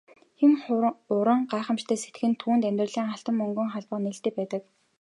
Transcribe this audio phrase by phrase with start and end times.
[0.39, 0.53] Хэн
[1.15, 4.61] уран гайхамшигтай сэтгэнэ түүнд амьдралын алтан мөнгөн хаалга нээлттэй байдаг.